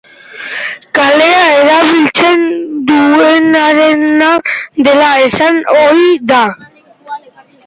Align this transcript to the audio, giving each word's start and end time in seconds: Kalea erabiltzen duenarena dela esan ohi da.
Kalea 0.99 1.41
erabiltzen 1.57 2.41
duenarena 2.87 4.31
dela 4.89 5.13
esan 5.27 5.63
ohi 5.85 6.11
da. 6.35 6.43